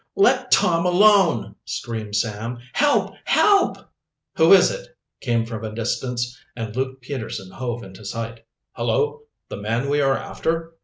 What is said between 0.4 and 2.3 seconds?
Tom alone," screamed